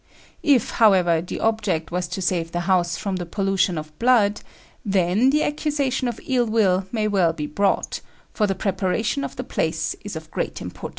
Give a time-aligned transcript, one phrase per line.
[0.41, 4.41] If, however, the object was to save the house from the pollution of blood,
[4.83, 8.01] then the accusation of ill will may well be brought;
[8.33, 10.89] for the preparation of the place is of great importance.